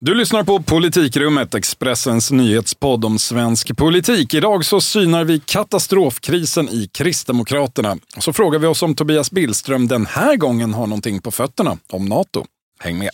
[0.00, 4.34] Du lyssnar på Politikrummet, Expressens nyhetspodd om svensk politik.
[4.34, 7.96] Idag så synar vi katastrofkrisen i Kristdemokraterna.
[8.18, 12.04] Så frågar vi oss om Tobias Billström den här gången har någonting på fötterna om
[12.04, 12.44] NATO.
[12.80, 13.10] Häng med!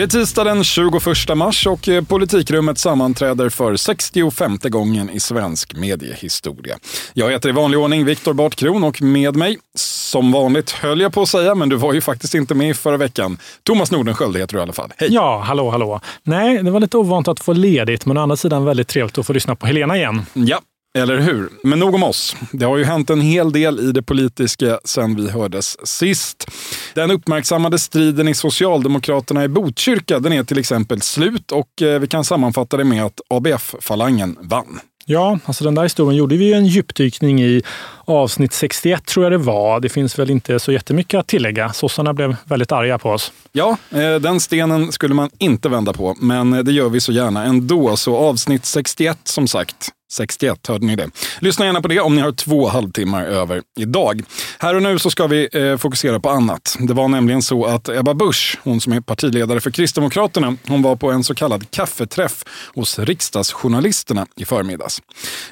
[0.00, 0.92] Det är tisdag den 21
[1.34, 6.78] mars och eh, Politikrummet sammanträder för 65 gången i svensk mediehistoria.
[7.12, 11.22] Jag heter i vanlig ordning Viktor Bartkron och med mig, som vanligt höll jag på
[11.22, 13.38] att säga, men du var ju faktiskt inte med förra veckan.
[13.62, 14.92] Thomas Nordenskjöld heter du i alla fall.
[14.96, 15.08] Hej!
[15.12, 16.00] Ja, hallå, hallå.
[16.22, 19.26] Nej, det var lite ovant att få ledigt, men å andra sidan väldigt trevligt att
[19.26, 20.26] få lyssna på Helena igen.
[20.32, 20.60] Ja,
[20.98, 21.48] eller hur?
[21.62, 22.36] Men nog om oss.
[22.52, 26.50] Det har ju hänt en hel del i det politiska sen vi hördes sist.
[26.94, 32.06] Den uppmärksammade striden i Socialdemokraterna i Botkyrka den är till exempel slut och eh, vi
[32.06, 34.80] kan sammanfatta det med att ABF-falangen vann.
[35.04, 37.62] Ja, alltså den där historien gjorde vi en djupdykning i
[38.04, 39.80] avsnitt 61 tror jag det var.
[39.80, 41.72] Det finns väl inte så jättemycket att tillägga.
[41.72, 43.32] Sossarna blev väldigt arga på oss.
[43.52, 47.44] Ja, eh, den stenen skulle man inte vända på, men det gör vi så gärna
[47.44, 47.96] ändå.
[47.96, 51.10] Så avsnitt 61 som sagt, 61, hörde ni det?
[51.40, 54.22] Lyssna gärna på det om ni har två halvtimmar över idag.
[54.58, 56.76] Här och nu så ska vi eh, fokusera på annat.
[56.80, 60.96] Det var nämligen så att Ebba Busch, hon som är partiledare för Kristdemokraterna, hon var
[60.96, 62.44] på en så kallad kaffeträff
[62.74, 65.02] hos riksdagsjournalisterna i förmiddags.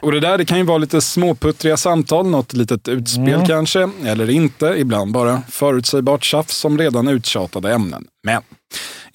[0.00, 3.46] Och det där det kan ju vara lite småputtriga samtal, något litet utspel mm.
[3.46, 4.66] kanske, eller inte.
[4.66, 8.04] Ibland bara förutsägbart tjafs om redan uttjatade ämnen.
[8.22, 8.42] Men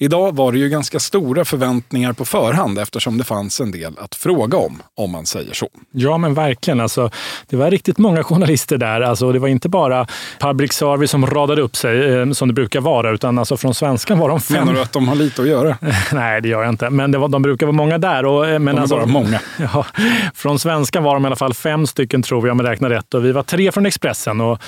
[0.04, 4.14] Idag var det ju ganska stora förväntningar på förhand eftersom det fanns en del att
[4.14, 5.68] fråga om, om man säger så.
[5.92, 6.80] Ja, men verkligen.
[6.80, 7.10] Alltså,
[7.48, 9.00] det var riktigt många journalister där.
[9.00, 10.06] Alltså, det var inte bara
[10.38, 14.18] public service som radade upp sig eh, som det brukar vara, utan alltså, från svenskan
[14.18, 14.58] var de fem.
[14.58, 15.76] Menar du att de har lite att göra?
[16.12, 16.90] Nej, det gör jag inte.
[16.90, 18.24] Men det var, de brukar vara många där.
[18.24, 19.40] Och, eh, men de är alltså, bara många.
[19.74, 19.86] Ja,
[20.34, 23.14] från svenskan var de i alla fall fem stycken, tror vi, om jag räknar rätt.
[23.14, 24.58] Och vi var tre från Expressen och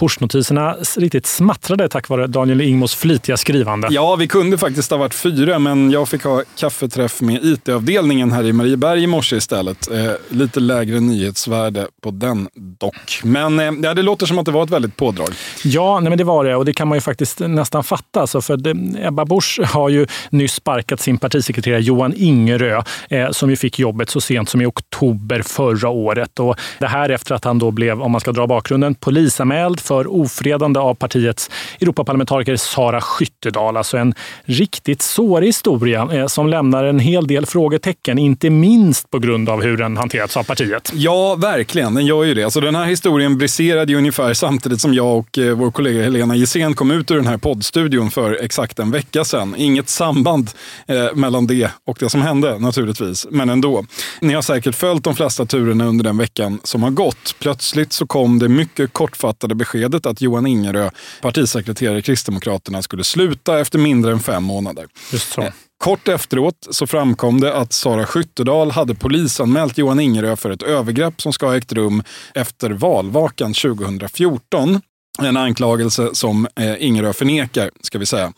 [0.00, 3.88] pushnotiserna riktigt smattrade tack vare Daniel Ingmos flitiga skrivande.
[3.90, 8.32] Ja, vi kunde faktiskt faktiskt ha varit fyra, men jag fick ha kaffeträff med IT-avdelningen
[8.32, 9.90] här i Marieberg i morse istället.
[9.90, 13.20] Eh, lite lägre nyhetsvärde på den dock.
[13.24, 15.28] Men eh, ja, det låter som att det var ett väldigt pådrag.
[15.64, 18.20] Ja, nej, men det var det och det kan man ju faktiskt nästan fatta.
[18.20, 18.70] Alltså, för det,
[19.06, 24.10] Ebba Busch har ju nyss sparkat sin partisekreterare Johan Ingerö eh, som ju fick jobbet
[24.10, 26.40] så sent som i oktober förra året.
[26.40, 30.14] Och det här efter att han då blev, om man ska dra bakgrunden, polisanmäld för
[30.14, 33.76] ofredande av partiets Europaparlamentariker Sara Skyttedal.
[33.76, 34.14] Alltså en
[34.60, 39.62] riktigt sårig historia eh, som lämnar en hel del frågetecken, inte minst på grund av
[39.62, 40.92] hur den hanterats av partiet.
[40.94, 41.94] Ja, verkligen.
[41.94, 42.44] Den gör ju det.
[42.44, 46.36] Alltså, den här historien briserade ju ungefär samtidigt som jag och eh, vår kollega Helena
[46.36, 49.54] Gissén kom ut ur den här poddstudion för exakt en vecka sedan.
[49.58, 50.50] Inget samband
[50.86, 53.84] eh, mellan det och det som hände naturligtvis, men ändå.
[54.20, 57.34] Ni har säkert följt de flesta turerna under den veckan som har gått.
[57.38, 60.90] Plötsligt så kom det mycket kortfattade beskedet att Johan Ingerö,
[61.22, 64.86] partisekreterare i Kristdemokraterna, skulle sluta efter mindre än fem månader.
[65.12, 65.42] Just så.
[65.42, 70.62] Eh, kort efteråt så framkom det att Sara Skyttedal hade polisanmält Johan Ingerö för ett
[70.62, 72.02] övergrepp som ska ha ägt rum
[72.34, 74.80] efter valvakan 2014.
[75.22, 78.32] En anklagelse som eh, Ingerö förnekar, ska vi säga.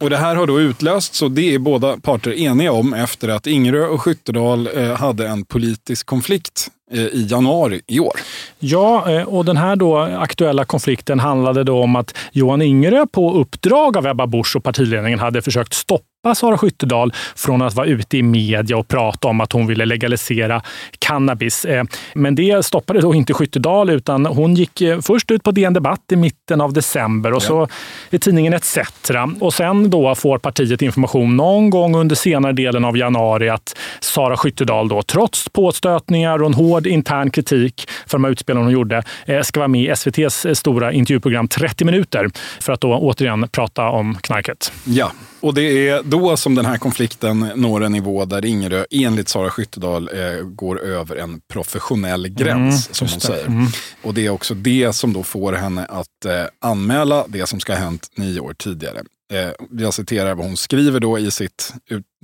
[0.00, 3.46] Och det här har då utlösts, och det är båda parter eniga om, efter att
[3.46, 8.20] Ingerö och Skyttedal eh, hade en politisk konflikt eh, i januari i år.
[8.58, 13.32] Ja, eh, och den här då aktuella konflikten handlade då om att Johan Ingerö på
[13.34, 17.86] uppdrag av Ebba Busch och partiledningen hade försökt stoppa stoppa Sara Skyttedal från att vara
[17.86, 20.62] ute i media och prata om att hon ville legalisera
[20.98, 21.64] cannabis.
[21.64, 21.84] Eh,
[22.14, 26.00] men det stoppade då inte Skyttedal utan hon gick eh, först ut på DN Debatt
[26.12, 27.68] i mitten av december och så
[28.10, 28.78] i tidningen ETC.
[29.40, 34.36] Och sen då får partiet information någon gång under senare delen av januari att Sara
[34.36, 39.02] Skyttedal då, trots påstötningar och en hård intern kritik för de här utspelen hon gjorde,
[39.26, 43.88] eh, ska vara med i SVTs stora intervjuprogram 30 minuter för att då återigen prata
[43.88, 44.72] om knarket.
[44.84, 45.12] Ja,
[45.46, 49.50] och det är då som den här konflikten når en nivå där Ingerö enligt Sara
[49.50, 53.46] Skyttedal eh, går över en professionell gräns, mm, som hon säger.
[53.46, 53.66] Mm.
[54.02, 57.72] Och det är också det som då får henne att eh, anmäla det som ska
[57.72, 59.02] ha hänt nio år tidigare.
[59.32, 61.74] Eh, jag citerar vad hon skriver då i sitt,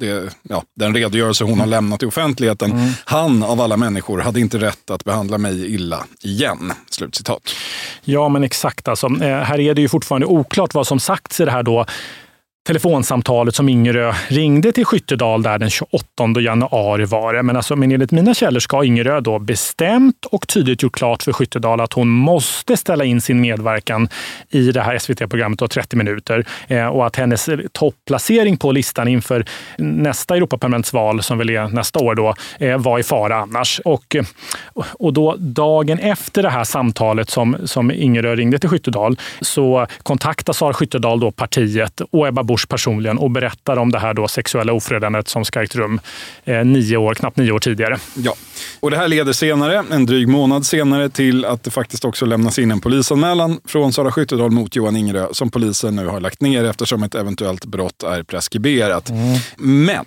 [0.00, 2.72] det, ja, den redogörelse hon har lämnat i offentligheten.
[2.72, 2.90] Mm.
[3.04, 6.72] Han av alla människor hade inte rätt att behandla mig illa igen.
[6.90, 7.42] Slutcitat.
[8.04, 8.88] Ja men exakt.
[8.88, 11.86] Alltså, eh, här är det ju fortfarande oklart vad som sagts i det här då
[12.66, 17.42] telefonsamtalet som Ingerö ringde till Skyttedal där den 28 januari var det.
[17.42, 21.32] Men, alltså, men enligt mina källor ska Ingerö då bestämt och tydligt gjort klart för
[21.32, 24.08] Skyttedal att hon måste ställa in sin medverkan
[24.50, 29.44] i det här SVT-programmet 30 minuter eh, och att hennes topplacering på listan inför
[29.78, 33.80] nästa Europaparlamentsval som väl är nästa år då eh, var i fara annars.
[33.84, 34.24] Och, eh,
[34.74, 40.52] och då dagen efter det här samtalet som, som Ingerö ringde till Skyttedal så kontaktar
[40.52, 44.72] Sara Skyttedal då partiet och Ebba Busch personligen och berättar om det här då sexuella
[44.72, 46.00] ofredandet som ska ägt rum
[46.44, 47.98] eh, nio år, knappt nio år tidigare.
[48.14, 48.34] Ja,
[48.80, 52.58] och det här leder senare, en dryg månad senare, till att det faktiskt också lämnas
[52.58, 56.64] in en polisanmälan från Sara Skyttedal mot Johan Ingerö som polisen nu har lagt ner
[56.64, 59.10] eftersom ett eventuellt brott är preskriberat.
[59.10, 59.38] Mm.
[59.56, 60.04] Men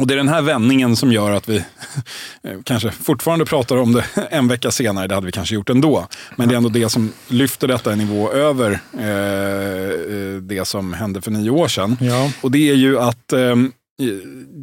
[0.00, 1.64] och Det är den här vändningen som gör att vi
[2.64, 5.06] kanske fortfarande pratar om det en vecka senare.
[5.06, 6.06] Det hade vi kanske gjort ändå.
[6.36, 10.92] Men det är ändå det som lyfter detta en nivå över eh, eh det som
[10.92, 11.96] hände för nio år sedan.
[12.00, 12.32] Ja.
[12.40, 13.56] Och det är ju att eh,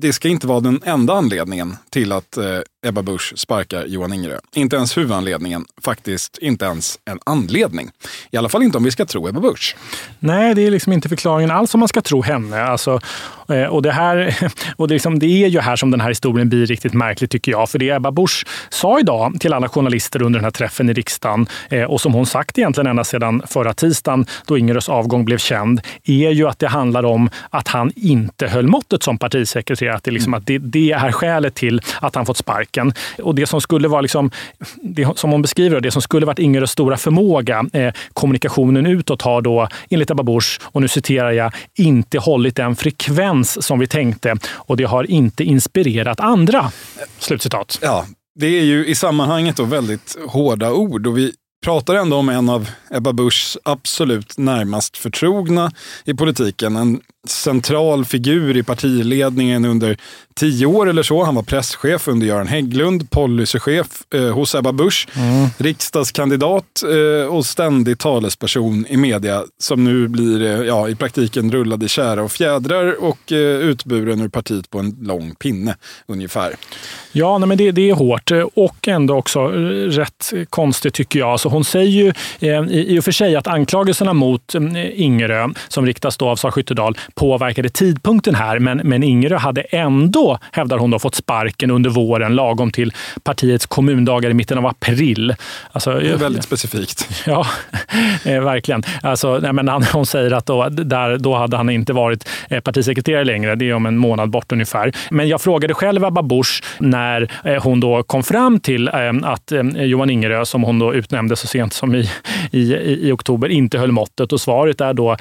[0.02, 4.38] det ska inte vara den enda anledningen till att eh, Ebba Busch sparkar Johan Ingerö.
[4.56, 7.90] Inte ens huvudanledningen, faktiskt inte ens en anledning.
[8.32, 9.76] I alla fall inte om vi ska tro Ebba Busch.
[10.20, 12.64] Nej, det är liksom inte förklaringen alls om man ska tro henne.
[12.64, 13.00] Alltså,
[13.50, 14.38] eh, och det, här,
[14.76, 17.52] och det, liksom, det är ju här som den här historien blir riktigt märklig tycker
[17.52, 17.70] jag.
[17.70, 21.48] För det Ebba Busch sa idag till alla journalister under den här träffen i riksdagen
[21.70, 25.82] eh, och som hon sagt egentligen ända sedan förra tisdagen då Ingerös avgång blev känd,
[26.04, 29.96] är ju att det handlar om att han inte höll måttet som partisekreterare.
[29.96, 32.77] Att det, liksom, att det, det är skälet till att han fått sparken.
[33.24, 34.32] Och det som skulle vara, liksom,
[34.82, 39.42] det, som hon beskriver, det som skulle varit Ingerös stora förmåga, eh, kommunikationen utåt, har
[39.42, 44.36] då enligt Ebba Busch, och nu citerar jag, inte hållit den frekvens som vi tänkte
[44.54, 46.72] och det har inte inspirerat andra.
[47.20, 47.80] Slutcitat.
[47.82, 48.06] Ja,
[48.40, 51.34] det är ju i sammanhanget då väldigt hårda ord och vi
[51.66, 55.72] pratar ändå om en av Ebba Buschs absolut närmast förtrogna
[56.06, 56.76] i politiken.
[56.76, 59.98] En central figur i partiledningen under
[60.38, 61.24] tio år eller så.
[61.24, 65.48] Han var presschef under Göran Hägglund, policychef eh, hos Ebba Busch, mm.
[65.58, 71.84] riksdagskandidat eh, och ständig talesperson i media som nu blir eh, ja, i praktiken rullad
[71.84, 75.76] i kära och fjädrar och eh, utburen ur partiet på en lång pinne
[76.08, 76.56] ungefär.
[77.12, 79.50] Ja, nej, men det, det är hårt och ändå också eh,
[79.90, 81.30] rätt konstigt tycker jag.
[81.30, 84.56] Alltså hon säger ju eh, i och för sig att anklagelserna mot
[84.94, 90.40] Ingerö som riktas då av Sara Skyttedal påverkade tidpunkten här, men, men Ingerö hade ändå,
[90.52, 92.94] hävdar hon, då, fått sparken under våren lagom till
[93.24, 95.36] partiets kommundagar i mitten av april.
[95.72, 97.10] Alltså, det är väldigt specifikt.
[97.28, 97.48] Ja,
[98.26, 98.84] eh, verkligen.
[99.02, 102.60] Alltså, nej, men han, hon säger att då, där, då hade han inte varit eh,
[102.60, 103.56] partisekreterare längre.
[103.56, 104.92] Det är om en månad bort ungefär.
[105.10, 108.90] Men jag frågade själv Ebba Busch när eh, hon då kom fram till
[109.24, 112.10] att Johan Ingerö, som hon då utnämnde så sent som i,
[112.52, 112.74] i,
[113.08, 114.34] i oktober, inte höll måttet.
[114.34, 115.18] Och svaret är då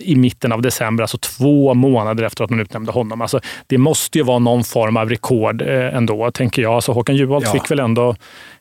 [0.00, 3.20] i mitten av december, alltså två månader efter att man utnämnde honom.
[3.20, 6.74] Alltså, det måste ju vara någon form av rekord eh, ändå, tänker jag.
[6.74, 7.52] Alltså, Håkan Juholt ja.
[7.52, 8.14] fick väl ändå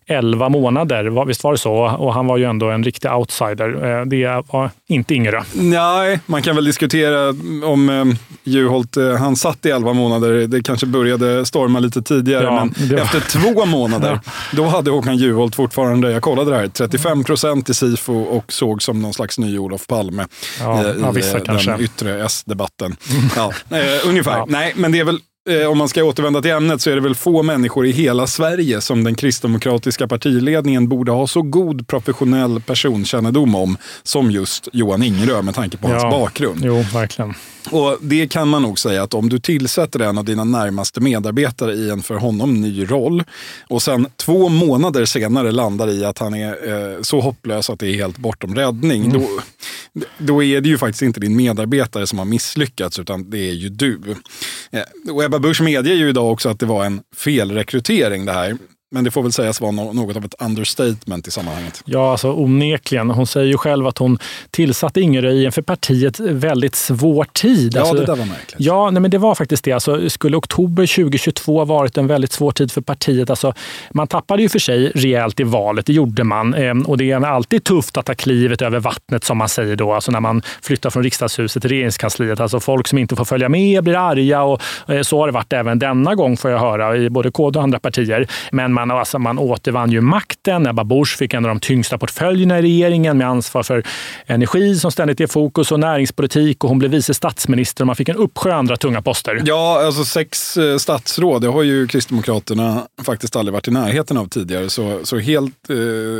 [0.07, 1.73] 11 månader, visst var det så?
[1.73, 3.99] Och han var ju ändå en riktig outsider.
[3.99, 5.43] Eh, det var inte Ingerö.
[5.53, 7.29] Nej, man kan väl diskutera
[7.65, 8.05] om eh,
[8.43, 10.47] Juholt, eh, han satt i 11 månader.
[10.47, 12.97] Det kanske började storma lite tidigare, ja, men var...
[12.97, 14.19] efter två månader,
[14.51, 18.83] då hade Håkan Juholt fortfarande, jag kollade det här, 35 procent i SIFO och såg
[18.83, 20.27] som någon slags ny Olof Palme
[20.59, 21.77] ja, i, ja, den kanske.
[21.79, 22.95] yttre S-debatten.
[23.35, 24.43] Ja, eh, ungefär.
[24.47, 27.01] Nej, men det är väl eh, om man ska återvända till ämnet så är det
[27.01, 32.61] väl få människor i hela Sverige som den kristdemokratiska partiledningen borde ha så god professionell
[32.61, 36.59] personkännedom om som just Johan Ingerö med tanke på ja, hans bakgrund.
[36.63, 37.33] Jo, verkligen.
[37.71, 41.73] Och Det kan man nog säga att om du tillsätter en av dina närmaste medarbetare
[41.73, 43.23] i en för honom ny roll
[43.67, 47.87] och sen två månader senare landar i att han är eh, så hopplös att det
[47.87, 49.05] är helt bortom räddning.
[49.05, 49.21] Mm.
[49.21, 49.27] Då,
[50.17, 53.69] då är det ju faktiskt inte din medarbetare som har misslyckats utan det är ju
[53.69, 53.99] du.
[54.71, 58.57] Eh, och Ebba Busch medger ju idag också att det var en felrekrytering det här.
[58.91, 61.81] Men det får väl sägas vara något av ett understatement i sammanhanget.
[61.85, 63.09] Ja, alltså onekligen.
[63.09, 64.19] Hon säger ju själv att hon
[64.51, 67.71] tillsatte Ingerö i en för partiet väldigt svår tid.
[67.75, 68.55] Ja, alltså, det där var märkligt.
[68.57, 69.71] Ja, nej, men det var faktiskt det.
[69.71, 73.29] Alltså, skulle oktober 2022 ha varit en väldigt svår tid för partiet?
[73.29, 73.53] Alltså,
[73.91, 76.53] man tappade ju för sig rejält i valet, det gjorde man.
[76.53, 79.93] Ehm, och det är alltid tufft att ta klivet över vattnet som man säger då,
[79.93, 82.39] alltså när man flyttar från riksdagshuset till regeringskansliet.
[82.39, 85.53] Alltså folk som inte får följa med blir arga och eh, så har det varit
[85.53, 88.27] även denna gång får jag höra i både KD och andra partier.
[88.51, 90.67] Men man, alltså man återvann ju makten.
[90.67, 93.83] Ebba Busch fick en av de tyngsta portföljerna i regeringen med ansvar för
[94.25, 98.09] energi som ständigt är fokus och näringspolitik och hon blev vice statsminister och man fick
[98.09, 99.41] en uppsjö andra tunga poster.
[99.45, 104.27] Ja, alltså sex eh, statsråd, det har ju Kristdemokraterna faktiskt aldrig varit i närheten av
[104.27, 104.69] tidigare.
[104.69, 105.75] Så, så helt eh,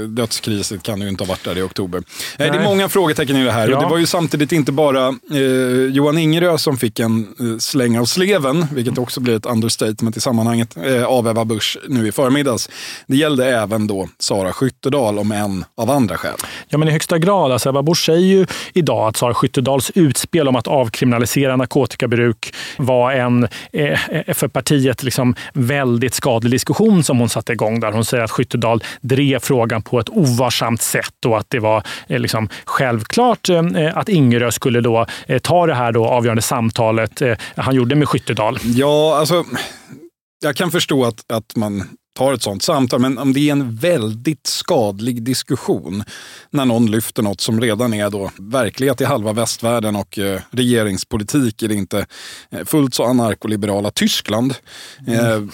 [0.10, 2.04] dödskriset kan ju inte ha varit där i oktober.
[2.40, 2.52] Nej.
[2.52, 3.68] Det är många frågetecken i det här.
[3.68, 3.76] Ja.
[3.76, 5.38] Och det var ju samtidigt inte bara eh,
[5.92, 10.22] Johan Ingerö som fick en eh, släng av sleven, vilket också blir ett understatement i
[10.22, 12.12] sammanhanget, eh, av Ebba Busch nu i
[12.48, 12.70] förmiddags.
[13.08, 16.38] Det gällde även då Sara Skyttedal, om en av andra skäl.
[16.70, 17.52] Ja, men i högsta grad.
[17.52, 23.12] Alltså, Ebba Busch säger ju idag att Sara Skyttedals utspel om att avkriminalisera narkotikabruk var
[23.12, 24.00] en eh,
[24.34, 27.92] för partiet liksom väldigt skadlig diskussion som hon satte igång där.
[27.92, 32.20] Hon säger att Skyttedal drev frågan på ett ovarsamt sätt och att det var eh,
[32.20, 37.22] liksom självklart eh, att Ingerö skulle då eh, ta det här då avgörande samtalet
[37.56, 38.60] han gjorde med Skyttedal.
[38.64, 39.44] Ja, alltså
[40.44, 41.84] jag kan förstå att, att man
[42.18, 46.04] tar ett sånt samtal, men om det är en väldigt skadlig diskussion
[46.50, 51.64] när någon lyfter något som redan är då verklighet i halva västvärlden och eh, regeringspolitik
[51.64, 52.06] i det inte
[52.52, 54.56] eh, fullt så anarkoliberala Tyskland.
[55.08, 55.26] Mm.
[55.26, 55.50] Eh,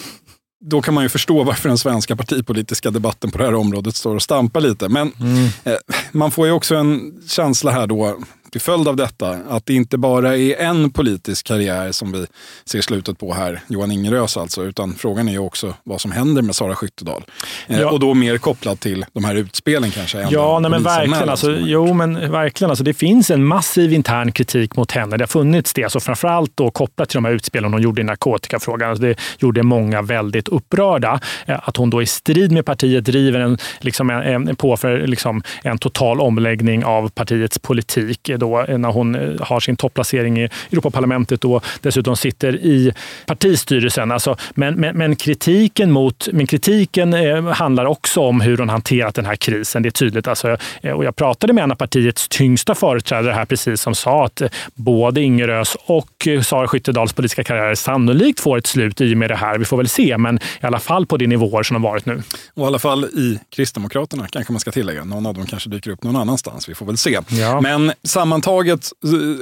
[0.64, 4.14] då kan man ju förstå varför den svenska partipolitiska debatten på det här området står
[4.14, 4.88] och stampar lite.
[4.88, 5.48] Men mm.
[5.64, 5.76] eh,
[6.12, 8.18] man får ju också en känsla här då
[8.54, 12.26] till följd av detta att det inte bara är en politisk karriär som vi
[12.64, 16.42] ser slutet på här, Johan Ingerös alltså, utan frågan är ju också vad som händer
[16.42, 17.24] med Sara Skyttedal.
[17.66, 17.90] Eh, ja.
[17.90, 20.26] och då mer kopplat till de här utspelen kanske.
[20.30, 21.28] Ja, nej, men verkligen.
[21.28, 22.70] Alltså, jo, men verkligen.
[22.70, 25.16] Alltså, det finns en massiv intern kritik mot henne.
[25.16, 28.04] Det har funnits det, alltså, framförallt då kopplat till de här utspelen hon gjorde i
[28.04, 28.90] narkotikafrågan.
[28.90, 31.20] Alltså, det gjorde många väldigt upprörda.
[31.46, 35.06] Eh, att hon då i strid med partiet driver en, liksom en, en på för
[35.06, 40.48] liksom, en total omläggning av partiets politik då, när hon eh, har sin topplacering i
[40.72, 42.92] Europaparlamentet och dessutom sitter i
[43.26, 44.12] partistyrelsen.
[44.12, 49.14] Alltså, men, men, men, kritiken mot, men kritiken eh, handlar också om hur hon hanterat
[49.14, 49.82] den här krisen.
[49.82, 50.28] Det är tydligt.
[50.28, 54.24] Alltså, eh, och jag pratade med en av partiets tyngsta företrädare här precis som sa
[54.24, 54.42] att
[54.74, 59.36] både Ingerös och Sara Skyttedals politiska karriär sannolikt får ett slut i och med det
[59.36, 59.58] här.
[59.58, 62.22] Vi får väl se, men i alla fall på de nivåer som de varit nu.
[62.54, 65.04] Och i alla fall i Kristdemokraterna kanske man ska tillägga.
[65.04, 66.68] Någon av dem kanske dyker upp någon annanstans.
[66.68, 67.18] Vi får väl se.
[67.28, 67.60] Ja.
[67.60, 67.92] Men
[68.34, 68.92] sammantaget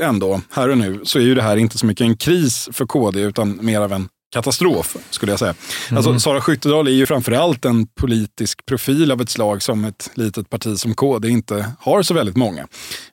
[0.03, 2.87] ändå, här och nu, så är ju det här inte så mycket en kris för
[2.87, 5.55] KD utan mer av en katastrof, skulle jag säga.
[5.91, 5.97] Mm.
[5.97, 10.51] Alltså, Sara Skyttedal är ju framförallt en politisk profil av ett slag som ett litet
[10.51, 12.67] parti som KD inte har så väldigt många.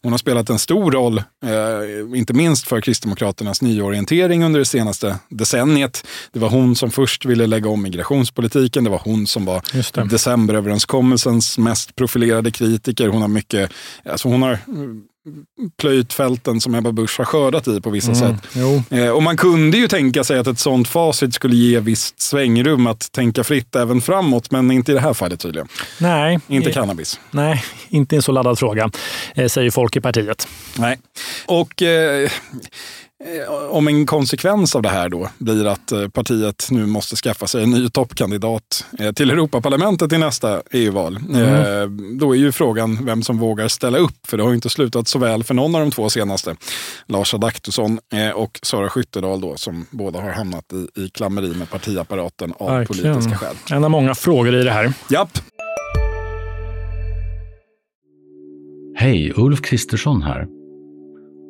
[0.04, 5.16] Hon har spelat en stor roll, eh, inte minst för Kristdemokraternas nyorientering under det senaste
[5.30, 6.08] decenniet.
[6.32, 8.84] Det var hon som först ville lägga om migrationspolitiken.
[8.84, 9.62] Det var hon som var
[10.10, 13.08] decemberöverenskommelsens mest profilerade kritiker.
[13.08, 13.72] Hon har mycket,
[14.06, 14.60] alltså hon har
[15.78, 18.56] plöjt fälten som Ebba Busch har skördat i på vissa mm, sätt.
[18.90, 22.88] Eh, och man kunde ju tänka sig att ett sånt facit skulle ge visst svängrum
[22.88, 25.68] att tänka fritt även framåt, men inte i det här fallet tydligen.
[25.98, 26.40] Nej.
[26.48, 27.20] Inte cannabis.
[27.32, 28.90] Nej, inte en så laddad fråga,
[29.36, 30.48] eh, säger folk i partiet.
[30.78, 31.00] Nej.
[31.46, 32.32] Och eh, Eh,
[33.70, 37.64] om en konsekvens av det här då blir att eh, partiet nu måste skaffa sig
[37.64, 41.20] en ny toppkandidat eh, till Europaparlamentet i nästa EU-val.
[41.30, 42.18] Mm.
[42.20, 45.08] Då är ju frågan vem som vågar ställa upp, för det har ju inte slutat
[45.08, 46.56] så väl för någon av de två senaste.
[47.06, 48.00] Lars Adaktusson
[48.36, 53.14] och Sara Skyttedal då, som båda har hamnat i, i klammeri med partiapparaten av Verkligen.
[53.14, 53.56] politiska skäl.
[53.72, 54.94] En av många frågor i det här.
[55.10, 55.40] Japp.
[58.96, 60.59] Hej, Ulf Kristersson här.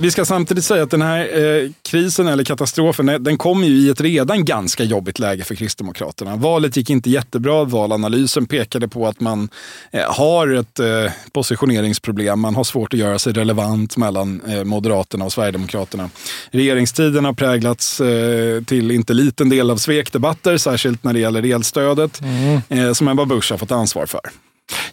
[0.00, 3.90] Vi ska samtidigt säga att den här eh, krisen eller katastrofen, den kom ju i
[3.90, 6.36] ett redan ganska jobbigt läge för Kristdemokraterna.
[6.36, 7.64] Valet gick inte jättebra.
[7.64, 9.48] Valanalysen pekade på att man
[9.90, 12.40] eh, har ett eh, positioneringsproblem.
[12.40, 16.10] Man har svårt att göra sig relevant mellan eh, Moderaterna och Sverigedemokraterna.
[16.50, 22.20] Regeringstiden har präglats eh, till inte liten del av svekdebatter, särskilt när det gäller elstödet,
[22.20, 22.60] mm.
[22.68, 24.20] Eh, som Ebba Busch har fått ansvar för.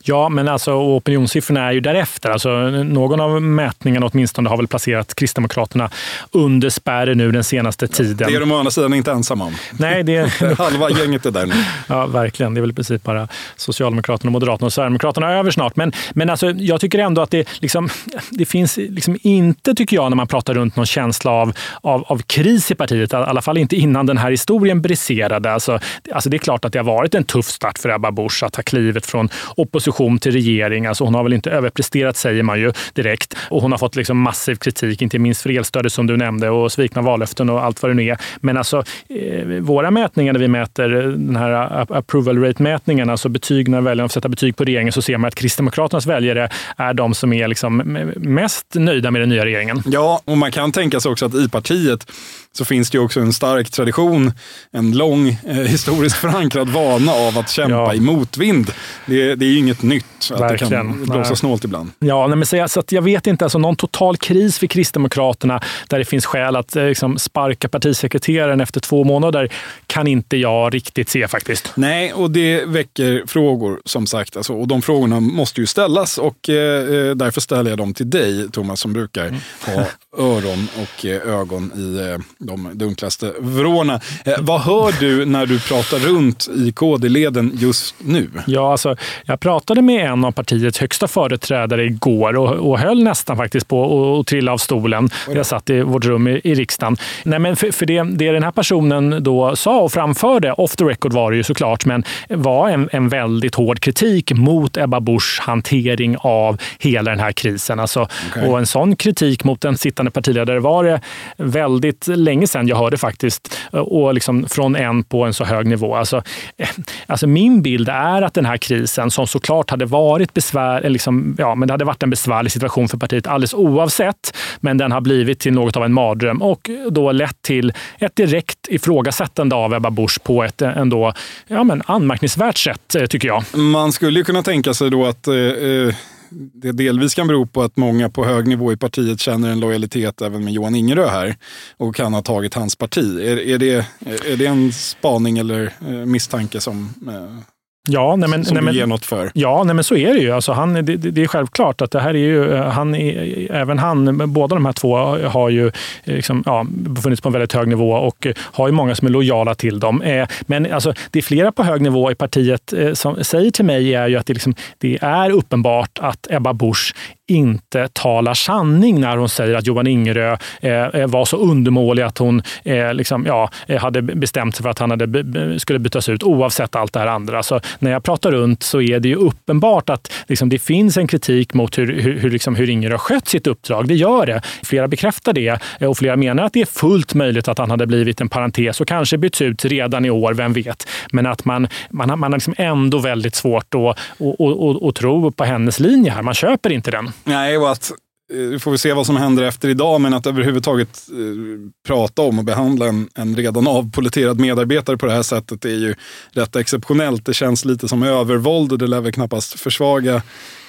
[0.08, 2.29] Ja, men alltså opinionssiffrorna är ju därefter.
[2.29, 5.89] Alltså, någon av mätningarna åtminstone har väl placerat Kristdemokraterna
[6.32, 8.27] under spärren nu den senaste tiden.
[8.29, 9.53] Det är de å andra sidan inte ensamma om.
[9.79, 10.32] Nej, det...
[10.58, 11.53] Halva gänget är där nu.
[11.88, 12.53] Ja, verkligen.
[12.53, 15.75] Det är väl i princip bara Socialdemokraterna, Moderaterna och Sverigedemokraterna över snart.
[15.75, 17.89] Men, men alltså, jag tycker ändå att det, liksom,
[18.29, 22.17] det finns liksom inte, tycker jag, när man pratar runt någon känsla av, av, av
[22.17, 23.13] kris i partiet.
[23.13, 25.51] I alla fall inte innan den här historien briserade.
[25.51, 25.79] Alltså,
[26.13, 28.53] alltså det är klart att det har varit en tuff start för Ebba Busch att
[28.53, 29.29] ta klivet från
[29.65, 30.86] opposition till regering.
[30.86, 33.38] Alltså hon har väl inte överpresterat, säger man ju direkt.
[33.50, 36.72] Och hon har fått liksom massiv kritik, inte minst för elstödet som du nämnde och
[36.72, 38.17] svikna vallöften och allt vad det nu är.
[38.39, 41.51] Men alltså, eh, våra mätningar när vi mäter den här
[41.98, 45.36] approval rate-mätningen, alltså betyg när väljarna får sätta betyg på regeringen, så ser man att
[45.36, 47.77] Kristdemokraternas väljare är de som är liksom
[48.15, 49.84] mest nöjda med den nya regeringen.
[49.86, 52.12] Ja, och man kan tänka sig också att i partiet
[52.58, 54.32] så finns det också en stark tradition,
[54.72, 57.94] en lång eh, historiskt förankrad vana av att kämpa ja.
[57.94, 58.72] i motvind.
[59.06, 60.70] Det, det är ju inget nytt att Verkligen.
[60.70, 61.38] det kan blåsa nej.
[61.38, 61.92] snålt ibland.
[62.00, 66.00] Ja, nej, men så, så jag vet inte, alltså, någon total kris för Kristdemokraterna där
[66.00, 69.52] det finns skäl att eh, liksom, sparka partisekreteraren efter två månader
[69.88, 71.72] kan inte jag riktigt se faktiskt.
[71.76, 74.38] Nej, och det väcker frågor som sagt.
[74.38, 78.10] Alltså, och de frågorna måste ju ställas och eh, eh därför ställer jag dem till
[78.10, 79.40] dig, Thomas, som brukar mm.
[79.66, 79.86] ha
[80.18, 84.00] öron och eh, ögon i eh, de dunklaste vrårna.
[84.25, 88.30] Eh, vad hör du när du pratar runt i KD-leden just nu?
[88.48, 93.38] Ja, alltså, jag pratade med en av partiets högsta företrädare igår och, och höll nästan
[93.38, 95.10] faktiskt på att trilla av stolen.
[95.34, 96.98] Jag satt i vårt rum i, i riksdagen.
[97.24, 100.84] Nej, men för, för det, det den här personen då sa och framförde, off the
[100.84, 105.40] record var det ju såklart, men var en, en väldigt hård kritik mot Ebba Buschs
[105.40, 107.80] hantering av hela den här krisen.
[107.80, 108.48] Alltså, okay.
[108.48, 111.02] Och en sån kritik mot en sittande partiledare var det
[111.38, 113.58] väldigt länge länge sedan jag hörde faktiskt.
[113.74, 115.96] Eh, och liksom från en på en så hög nivå.
[115.96, 116.24] Alltså,
[116.58, 116.70] eh,
[117.08, 121.36] alltså min bild är att den här krisen, som såklart hade varit besvär, eh, liksom,
[121.38, 125.01] ja, men det hade varit en besvärlig situation för partiet alldeles oavsett, men den har
[125.01, 129.89] blivit till något av en mardröm och då lett till ett direkt ifrågasättande av Ebba
[129.89, 131.13] Busch på ett ändå
[131.48, 133.44] ja, men anmärkningsvärt sätt, tycker jag.
[133.58, 135.96] Man skulle ju kunna tänka sig då att eh, eh
[136.29, 140.22] det delvis kan bero på att många på hög nivå i partiet känner en lojalitet
[140.22, 141.38] även med Johan Ingerö här
[141.77, 143.20] och kan ha tagit hans parti.
[143.20, 143.88] Är, är, det,
[144.25, 147.55] är det en spaning eller eh, misstanke som eh,
[147.88, 149.32] Ja, nej men, som nej men, du ger något för.
[149.34, 150.32] Ja, nej men så är det ju.
[150.32, 154.34] Alltså han, det, det är självklart att det här är ju, han är, även han,
[154.34, 154.96] båda de här två
[155.27, 155.72] har ju
[156.04, 159.56] liksom, ja, befunnits på en väldigt hög nivå och har ju många som är lojala
[159.56, 160.01] till dem.
[160.01, 163.65] Eh, men alltså, det är flera på hög nivå i partiet eh, som säger till
[163.65, 166.96] mig är ju att det, liksom, det är uppenbart att Ebba Busch
[167.27, 172.17] inte talar sanning när hon säger att Johan Ingerö eh, eh var så undermålig att
[172.17, 176.24] hon eh, liksom, ja, eh, hade bestämt sig för att han hade, skulle bytas ut
[176.24, 177.44] oavsett allt det här andra.
[177.44, 181.08] Så när jag pratar runt så är det ju uppenbart att liksom, det finns en
[181.08, 183.88] kritik mot hur, hur, hur, liksom, hur Ingerö skött sitt uppdrag.
[183.88, 184.41] Det gör det.
[184.63, 187.88] Flera bekräftar det eh, och flera menar att det är fullt möjligt att han hade
[187.88, 190.88] blivit en parentes och kanske bytts ut redan i år, vem vet.
[191.12, 194.95] Men att man, man, har, man har liksom ändå väldigt svårt att, att, att, att
[194.95, 196.21] tro på hennes linje här.
[196.21, 197.12] Man köper inte den.
[197.23, 197.91] Nej, och att
[198.32, 202.21] eh, vi får vi se vad som händer efter idag, men att överhuvudtaget eh, prata
[202.21, 205.95] om och behandla en, en redan avpoliterad medarbetare på det här sättet är ju
[206.32, 207.25] rätt exceptionellt.
[207.25, 210.15] Det känns lite som övervåld och det lär väl knappast försvaga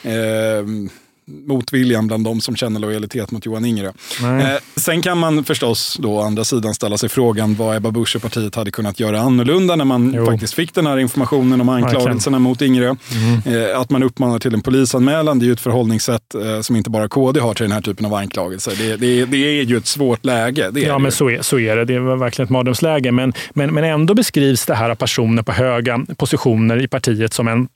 [0.03, 0.65] eh,
[1.29, 3.89] motviljan bland de som känner lojalitet mot Johan Ingerö.
[4.23, 8.17] Eh, sen kan man förstås då å andra sidan ställa sig frågan vad Ebba Busch
[8.17, 10.27] och partiet hade kunnat göra annorlunda när man jo.
[10.27, 12.95] faktiskt fick den här informationen om anklagelserna mot Ingerö.
[13.13, 13.71] Mm.
[13.71, 16.91] Eh, att man uppmanar till en polisanmälan, det är ju ett förhållningssätt eh, som inte
[16.91, 18.73] bara KD har till den här typen av anklagelser.
[18.79, 20.71] Det, det, det är ju ett svårt läge.
[20.75, 21.85] ja, men så är, så är det.
[21.85, 23.13] Det är verkligen ett mardrömsläge.
[23.13, 27.49] Men, men, men ändå beskrivs det här av personer på höga positioner i partiet som
[27.49, 27.69] en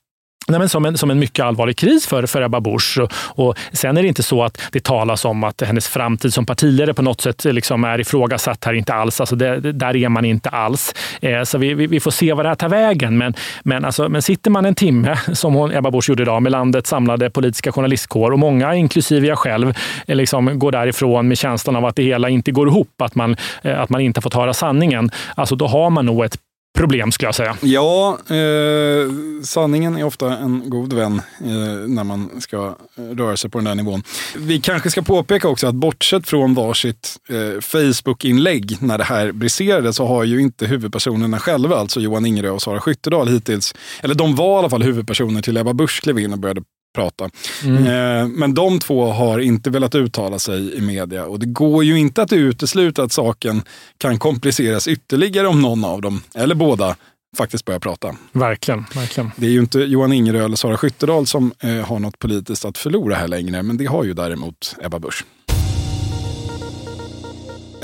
[0.47, 2.99] Nej, men som, en, som en mycket allvarlig kris för, för Ebba Busch.
[3.01, 3.11] Och,
[3.45, 6.93] och sen är det inte så att det talas om att hennes framtid som partiledare
[6.93, 8.73] på något sätt eh, liksom är ifrågasatt här.
[8.73, 9.19] Inte alls.
[9.19, 10.93] Alltså det, där är man inte alls.
[11.21, 13.17] Eh, så vi, vi, vi, får se vad det här tar vägen.
[13.17, 16.51] Men, men, alltså, men sitter man en timme, som hon, Ebba Busch gjorde idag, med
[16.51, 19.73] landets samlade politiska journalistkår och många, inklusive jag själv,
[20.07, 23.35] eh, liksom går därifrån med känslan av att det hela inte går ihop, att man,
[23.61, 25.11] eh, att man inte fått höra sanningen.
[25.35, 26.37] Alltså, då har man nog ett
[26.77, 27.57] problem skulle jag säga.
[27.61, 29.11] Ja, eh,
[29.43, 33.75] sanningen är ofta en god vän eh, när man ska röra sig på den där
[33.75, 34.03] nivån.
[34.37, 39.93] Vi kanske ska påpeka också att bortsett från varsitt eh, Facebook-inlägg när det här briserade
[39.93, 44.35] så har ju inte huvudpersonerna själva, alltså Johan Ingerö och Sara Skyttedal hittills, eller de
[44.35, 46.61] var i alla fall huvudpersoner till Ebba Busch klev in och började
[46.93, 47.29] prata.
[47.63, 47.85] Mm.
[47.85, 51.99] Eh, men de två har inte velat uttala sig i media och det går ju
[51.99, 53.61] inte att utesluta att saken
[53.97, 56.95] kan kompliceras ytterligare om någon av dem, eller båda,
[57.37, 58.15] faktiskt börja prata.
[58.31, 59.31] Verkligen, verkligen.
[59.35, 62.77] Det är ju inte Johan Ingerö eller Sara Skyttedal som eh, har något politiskt att
[62.77, 65.25] förlora här längre, men det har ju däremot Ebba Busch.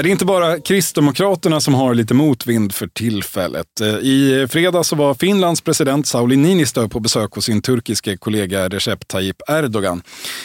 [0.04, 3.82] Det är inte bara Kristdemokraterna som har lite motvind för tillfället.
[3.82, 9.08] Eh, I fredags var Finlands president Sauli Niinistö på besök hos sin turkiske kollega Recep
[9.08, 10.02] Tayyip Erdogan.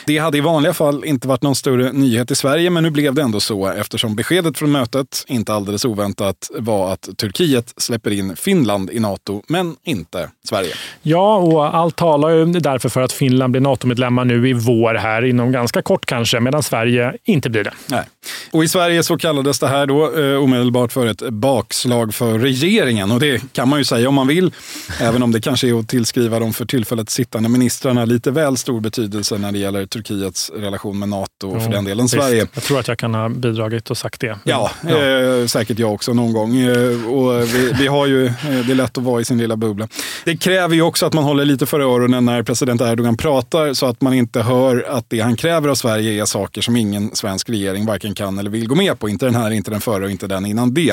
[0.07, 3.15] Det hade i vanliga fall inte varit någon större nyhet i Sverige, men nu blev
[3.15, 8.37] det ändå så eftersom beskedet från mötet, inte alldeles oväntat, var att Turkiet släpper in
[8.37, 10.75] Finland i Nato, men inte Sverige.
[11.03, 15.25] Ja, och allt talar ju därför för att Finland blir NATO-medlemmar nu i vår här,
[15.25, 17.75] inom ganska kort kanske, medan Sverige inte blir det.
[17.87, 18.05] Nej.
[18.51, 22.39] Och i Sverige så kallar kallades det här då eh, omedelbart för ett bakslag för
[22.39, 23.11] regeringen.
[23.11, 24.53] Och det kan man ju säga om man vill,
[25.01, 28.81] även om det kanske är att tillskriva de för tillfället sittande ministrarna lite väl stor
[28.81, 32.15] betydelse när det gäller Turkiets relation med NATO och för den delen visst.
[32.15, 32.47] Sverige.
[32.55, 34.39] Jag tror att jag kan ha bidragit och sagt det.
[34.45, 34.99] Ja, ja.
[34.99, 36.57] Eh, säkert jag också någon gång.
[36.57, 38.33] Eh, och vi, vi, har ju, eh,
[38.67, 39.89] det är lätt att vara i sin lilla bubbla.
[40.25, 43.87] Det kräver ju också att man håller lite för öronen när president Erdogan pratar så
[43.87, 47.51] att man inte hör att det han kräver av Sverige är saker som ingen svensk
[47.51, 49.09] regering varken kan eller vill gå med på.
[49.09, 50.91] Inte den här, inte den före och inte den innan det.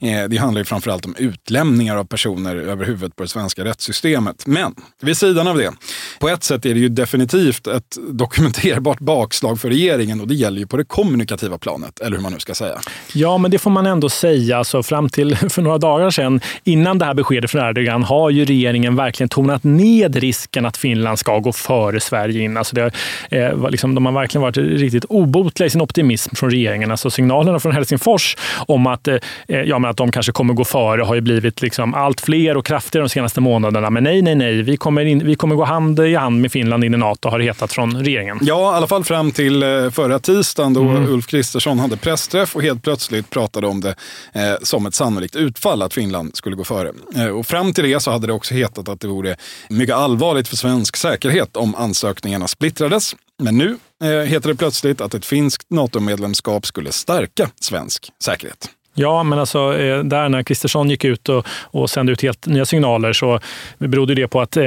[0.00, 4.46] Eh, det handlar ju framförallt om utlämningar av personer över huvudet på det svenska rättssystemet.
[4.46, 5.72] Men vid sidan av det,
[6.18, 10.58] på ett sätt är det ju definitivt ett dokumenterbart bakslag för regeringen och det gäller
[10.58, 12.78] ju på det kommunikativa planet, eller hur man nu ska säga.
[13.12, 14.64] Ja, men det får man ändå säga.
[14.64, 18.44] så fram till för några dagar sedan, innan det här beskedet från Erdogan, har ju
[18.44, 22.56] regeringen verkligen tonat ned risken att Finland ska gå före Sverige in.
[22.56, 22.90] Alltså det,
[23.30, 26.90] eh, liksom, de har verkligen varit riktigt obotliga i sin optimism från regeringen.
[26.90, 28.36] Alltså signalerna från Helsingfors
[28.66, 29.16] om att, eh,
[29.48, 32.66] ja, men att de kanske kommer gå före har ju blivit liksom allt fler och
[32.66, 33.90] kraftigare de senaste månaderna.
[33.90, 36.84] Men nej, nej, nej, vi kommer, in, vi kommer gå hand i hand med Finland
[36.84, 38.38] in i Nato, har det hetat från regeringen.
[38.42, 41.08] Ja, i alla fall fram till eh, förra tisdagen då mm.
[41.08, 43.94] Ulf Kristersson hade pressträff och helt plötsligt pratade om det
[44.32, 46.92] eh, som ett sannolikt utfall att Finland skulle gå före.
[47.16, 49.36] Eh, och fram till det så hade det också hetat att det vore
[49.68, 53.14] mycket allvarligt för svensk säkerhet om ansökningarna splittrades.
[53.42, 58.70] Men nu eh, heter det plötsligt att ett finskt NATO-medlemskap skulle stärka svensk säkerhet.
[58.94, 62.66] Ja, men alltså eh, där när Kristersson gick ut och, och sände ut helt nya
[62.66, 63.40] signaler så
[63.78, 64.64] berodde det på att eh,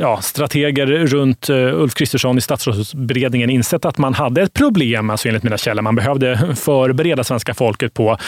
[0.00, 5.28] ja, strateger runt eh, Ulf Kristersson i statsrådsberedningen insett att man hade ett problem, alltså
[5.28, 5.82] enligt mina källor.
[5.82, 8.18] Man behövde förbereda svenska folket på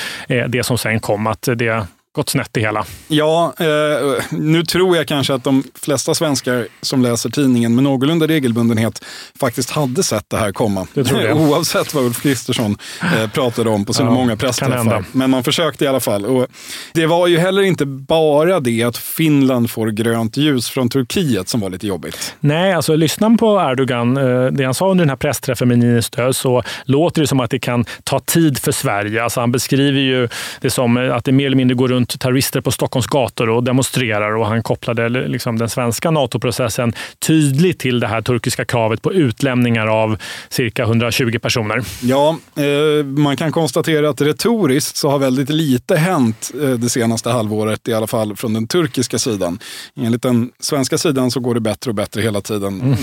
[0.49, 2.85] det som sen kom, att det gått snett det hela.
[3.09, 8.27] Ja, eh, nu tror jag kanske att de flesta svenskar som läser tidningen med någorlunda
[8.27, 9.05] regelbundenhet
[9.41, 10.87] faktiskt hade sett det här komma.
[10.95, 11.37] Det tror jag.
[11.41, 15.05] Oavsett vad Ulf Kristersson eh, pratade om på sina ja, många pressträffar.
[15.13, 16.27] Men man försökte i alla fall.
[16.27, 16.47] Och
[16.93, 21.61] det var ju heller inte bara det att Finland får grönt ljus från Turkiet som
[21.61, 22.35] var lite jobbigt.
[22.41, 26.33] Nej, alltså lyssnar på Erdogan, eh, det han sa under den här pressträffen med Niinistö,
[26.33, 29.23] så låter det som att det kan ta tid för Sverige.
[29.23, 30.29] Alltså han beskriver ju
[30.61, 33.65] det som att det mer eller mindre går runt runt terrorister på Stockholms gator och
[33.65, 39.13] demonstrerar och han kopplade liksom den svenska NATO-processen tydligt till det här turkiska kravet på
[39.13, 40.17] utlämningar av
[40.49, 41.83] cirka 120 personer.
[42.03, 47.31] Ja, eh, man kan konstatera att retoriskt så har väldigt lite hänt eh, det senaste
[47.31, 49.59] halvåret, i alla fall från den turkiska sidan.
[49.97, 52.97] Enligt den svenska sidan så går det bättre och bättre hela tiden mm.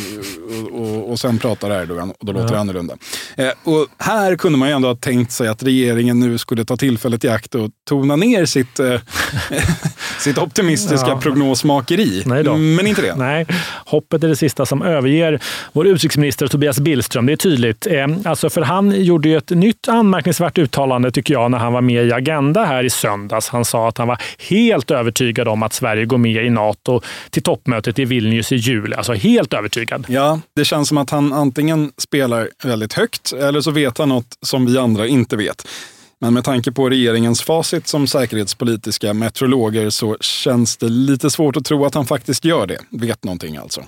[0.71, 2.51] och, och, och, sen pratar Erdogan och då låter ja.
[2.51, 2.97] det annorlunda.
[3.37, 6.77] Eh, och här kunde man ju ändå ha tänkt sig att regeringen nu skulle ta
[6.77, 8.90] tillfället i akt och tona ner sitt eh,
[10.19, 11.19] sitt optimistiska ja.
[11.19, 12.23] prognosmakeri.
[12.58, 13.15] Men inte det.
[13.15, 13.45] Nej,
[13.86, 15.39] hoppet är det sista som överger
[15.73, 17.25] vår utrikesminister Tobias Billström.
[17.25, 17.88] Det är tydligt.
[17.88, 21.82] Eh, alltså för han gjorde ju ett nytt anmärkningsvärt uttalande tycker jag när han var
[21.82, 23.49] med i Agenda här i söndags.
[23.49, 27.43] Han sa att han var helt övertygad om att Sverige går med i Nato till
[27.43, 28.95] toppmötet i Vilnius i juli.
[28.95, 30.06] Alltså helt övertygad.
[30.10, 34.38] Ja, det känns som att han antingen spelar väldigt högt eller så vet han något
[34.41, 35.67] som vi andra inte vet.
[36.23, 41.65] Men med tanke på regeringens facit som säkerhetspolitiska meteorologer så känns det lite svårt att
[41.65, 42.77] tro att han faktiskt gör det.
[42.89, 43.84] Vet någonting alltså.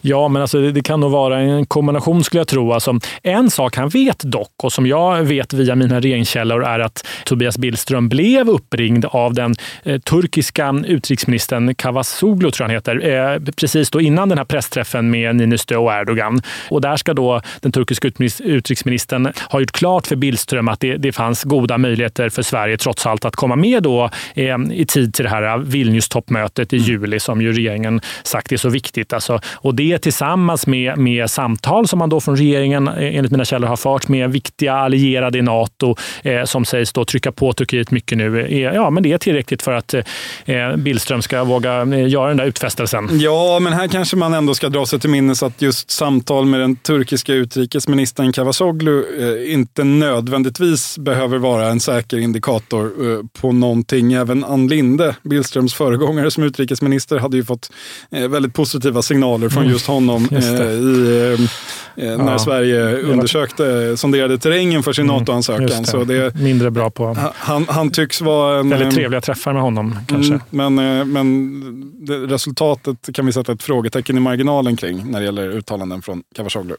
[0.00, 2.72] Ja, men alltså, det kan nog vara en kombination skulle jag tro.
[2.72, 7.06] Alltså, en sak han vet dock och som jag vet via mina regeringskällor är att
[7.24, 13.52] Tobias Billström blev uppringd av den eh, turkiska utrikesministern Kavasoglu, tror jag han heter, eh,
[13.56, 16.42] precis då innan den här pressträffen med Niinistö och Erdogan.
[16.70, 21.12] Och där ska då den turkiska utrikesministern ha gjort klart för Billström att det, det
[21.12, 25.24] fanns goda möjligheter för Sverige trots allt att komma med då eh, i tid till
[25.24, 26.88] det här Vilnius-toppmötet i mm.
[26.88, 29.12] juli som ju regeringen sagt är så viktigt.
[29.12, 33.44] Alltså, och det tillsammans med, med samtal som man då från regeringen eh, enligt mina
[33.44, 37.90] källor har fört med viktiga allierade i Nato eh, som sägs då trycka på Turkiet
[37.90, 38.40] mycket nu.
[38.40, 42.36] Är, ja, men det är tillräckligt för att eh, Billström ska våga eh, göra den
[42.36, 43.08] där utfästelsen.
[43.12, 46.60] Ja, men här kanske man ändå ska dra sig till minnes att just samtal med
[46.60, 53.52] den turkiska utrikesministern Cavusoglu eh, inte nödvändigtvis behöver vara vara en säker indikator eh, på
[53.52, 54.12] någonting.
[54.12, 57.70] Även Ann Linde, Billströms föregångare som utrikesminister, hade ju fått
[58.10, 59.72] eh, väldigt positiva signaler från mm.
[59.72, 61.48] just honom just i,
[61.96, 62.38] när ja.
[62.38, 65.84] Sverige undersökte, sonderade terrängen för sin mm, NATO-ansökan.
[65.84, 67.16] Så det, Mindre bra på...
[67.34, 68.60] Han, han tycks vara...
[68.60, 70.40] En, väldigt trevliga träffar med honom kanske.
[70.52, 75.24] Mm, men men det, resultatet kan vi sätta ett frågetecken i marginalen kring när det
[75.24, 76.74] gäller uttalanden från Cavusoglu.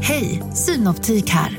[0.00, 1.58] Hej, Synoptik här.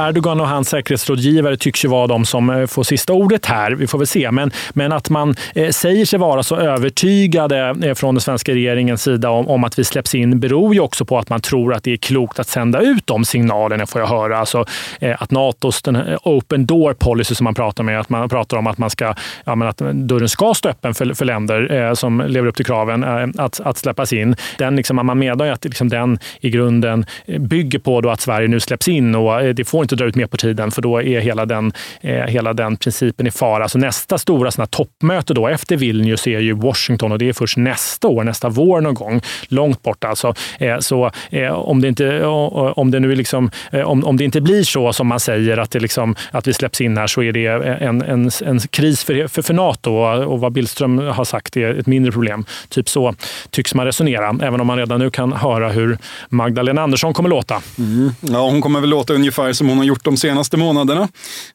[0.00, 3.72] Erdogan och hans säkerhetsrådgivare tycks ju vara de som eh, får sista ordet här.
[3.72, 4.30] Vi får väl se.
[4.30, 9.02] Men, men att man eh, säger sig vara så övertygade eh, från den svenska regeringens
[9.02, 11.84] sida om, om, att vi släpps in beror ju också på att man tror att
[11.84, 14.38] det är klokt att sända ut de signalerna, får jag höra.
[14.38, 14.64] Alltså,
[15.18, 18.78] att Natos den open door policy som man pratar med, att man pratar om att,
[18.78, 22.56] man ska, ja, men att dörren ska stå öppen för, för länder som lever upp
[22.56, 23.04] till kraven
[23.38, 24.36] att, att släppas in.
[24.58, 27.06] Den, liksom, man menar ju att liksom, den i grunden
[27.38, 30.26] bygger på då att Sverige nu släpps in och det får inte dra ut mer
[30.26, 33.68] på tiden för då är hela den, eh, hela den principen i fara.
[33.68, 37.56] Så nästa stora såna toppmöte då efter Vilnius är ju Washington och det är först
[37.56, 39.20] nästa år, nästa vår någon gång.
[39.48, 40.34] Långt bort alltså.
[40.58, 44.40] Eh, så eh, om det inte, om det nu liksom, eh, om, om det inte
[44.40, 47.32] blir så som man säger att, det liksom, att vi släpps in här så är
[47.32, 49.90] det en, en, en kris för, för, för Nato
[50.24, 52.44] och vad Billström har sagt är ett mindre problem.
[52.68, 53.14] Typ så
[53.50, 55.98] tycks man resonera, även om man redan nu kan höra hur
[56.28, 57.62] Magdalena Andersson kommer låta.
[57.78, 58.10] Mm.
[58.20, 61.08] Ja, hon kommer väl låta ungefär som hon hon har gjort de senaste månaderna.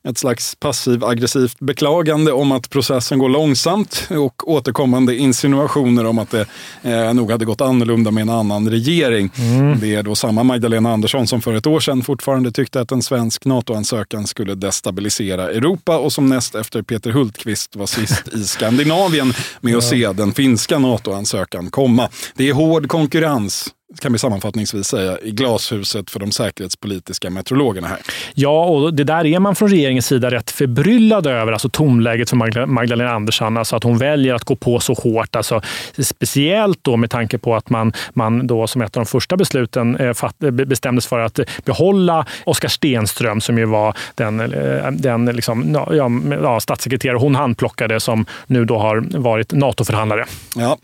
[0.07, 6.45] Ett slags passiv-aggressivt beklagande om att processen går långsamt och återkommande insinuationer om att det
[6.81, 9.31] eh, nog hade gått annorlunda med en annan regering.
[9.35, 9.79] Mm.
[9.79, 13.01] Det är då samma Magdalena Andersson som för ett år sedan fortfarande tyckte att en
[13.01, 19.33] svensk NATO-ansökan skulle destabilisera Europa och som näst efter Peter Hultqvist var sist i Skandinavien
[19.61, 22.09] med att se den finska NATO-ansökan komma.
[22.35, 27.99] Det är hård konkurrens kan vi sammanfattningsvis säga, i glashuset för de säkerhetspolitiska meteorologerna här.
[28.33, 32.65] Ja, och det där är man från regeringens sida rätt förbryllad över, alltså tomläget för
[32.65, 35.35] Magdalena Andersson, alltså att hon väljer att gå på så hårt.
[35.35, 35.61] Alltså,
[35.97, 39.95] speciellt då med tanke på att man, man då som ett av de första besluten
[39.95, 45.73] eh, fatt, bestämdes för att behålla Oskar Stenström som ju var den, eh, den liksom,
[45.73, 46.09] ja,
[46.41, 50.25] ja, statssekreterare hon handplockade som nu då har varit NATO-förhandlare.
[50.55, 50.77] Ja,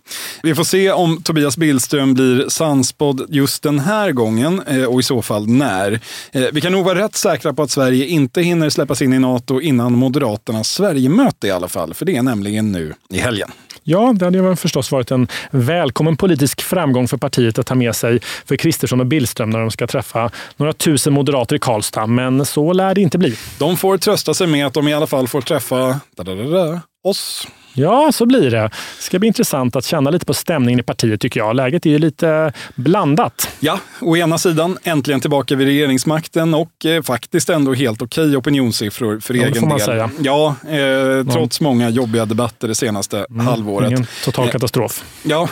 [0.43, 4.99] vi får se om Tobias Billström blir sans spådd just den här gången eh, och
[4.99, 5.99] i så fall när.
[6.31, 9.19] Eh, vi kan nog vara rätt säkra på att Sverige inte hinner släppas in i
[9.19, 13.51] NATO innan Moderaternas Sverigemöte i alla fall, för det är nämligen nu i helgen.
[13.83, 18.19] Ja, det hade förstås varit en välkommen politisk framgång för partiet att ta med sig
[18.45, 22.07] för Kristersson och Billström när de ska träffa några tusen moderater i Karlstad.
[22.07, 23.35] Men så lär det inte bli.
[23.59, 26.81] De får trösta sig med att de i alla fall får träffa da, da, da,
[27.03, 27.47] oss.
[27.73, 28.61] Ja, så blir det.
[28.61, 31.55] Det ska bli intressant att känna lite på stämningen i partiet tycker jag.
[31.55, 33.49] Läget är ju lite blandat.
[33.59, 39.19] Ja, å ena sidan äntligen tillbaka vid regeringsmakten och eh, faktiskt ändå helt okej opinionssiffror
[39.19, 39.85] för ja, egen får man del.
[39.85, 40.09] Säga.
[40.19, 41.63] Ja, eh, trots ja.
[41.63, 43.91] många jobbiga debatter det senaste mm, halvåret.
[43.91, 45.03] Ingen total eh, katastrof.
[45.25, 45.47] Eh, ja,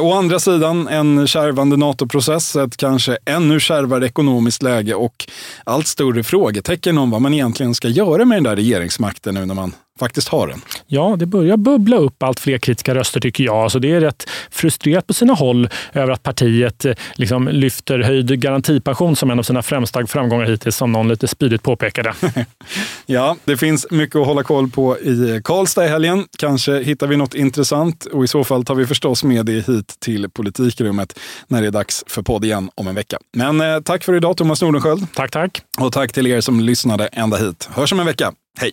[0.00, 5.28] å andra sidan en kärvande NATO-process, ett kanske ännu kärvare ekonomiskt läge och
[5.64, 9.54] allt större frågetecken om vad man egentligen ska göra med den där regeringsmakten nu när
[9.54, 10.60] man faktiskt har den.
[10.86, 13.56] Ja, det börjar bubbla upp allt fler kritiska röster tycker jag.
[13.56, 18.40] Alltså det är rätt frustrerat på sina håll över att partiet eh, liksom lyfter höjd
[18.40, 22.14] garantipension som en av sina främsta framgångar hittills, som någon lite spydigt påpekade.
[23.06, 26.24] ja, det finns mycket att hålla koll på i Karlstad i helgen.
[26.38, 29.96] Kanske hittar vi något intressant och i så fall tar vi förstås med det hit
[29.98, 33.18] till politikrummet när det är dags för podd igen om en vecka.
[33.36, 35.06] Men eh, tack för idag Thomas Nordenskjöld.
[35.14, 35.62] Tack, tack.
[35.78, 37.68] Och tack till er som lyssnade ända hit.
[37.72, 38.32] Hörs om en vecka.
[38.58, 38.72] Hej!